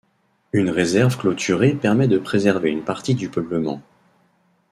Une 0.51 0.71
réserve 0.71 1.15
clôturée 1.15 1.75
permet 1.75 2.07
de 2.07 2.17
préserver 2.17 2.71
une 2.71 2.83
partie 2.83 3.13
du 3.13 3.29
peuplement. 3.29 3.83